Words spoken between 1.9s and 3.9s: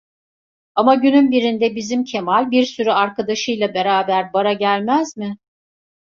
Kemal bir sürü arkadaşı ile